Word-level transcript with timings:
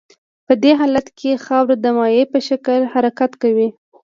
په 0.47 0.53
دې 0.63 0.71
حالت 0.79 1.07
کې 1.19 1.41
خاوره 1.45 1.75
د 1.79 1.85
مایع 1.97 2.23
په 2.33 2.39
شکل 2.47 2.79
حرکت 2.93 3.31
کوي 3.41 3.69